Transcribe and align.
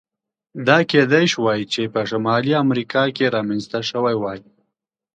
دا 0.67 0.77
کېدای 0.91 1.25
شوای 1.33 1.61
چې 1.73 1.81
په 1.93 1.99
شمالي 2.09 2.53
امریکا 2.63 3.03
کې 3.15 3.33
رامنځته 3.35 3.79
شوی 3.89 4.15
وای. 4.17 4.39